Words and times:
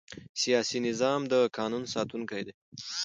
سیاسي 0.41 0.77
نظام 0.87 1.21
د 1.31 1.33
قانون 1.57 1.83
ساتونکی 1.93 2.41
دی 2.45 2.53